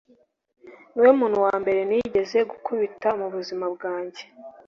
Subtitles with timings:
[0.91, 4.23] niwe muntu wambere nigeze gukubita mubuzima bwanjye